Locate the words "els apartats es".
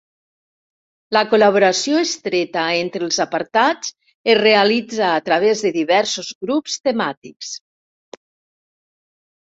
3.09-4.39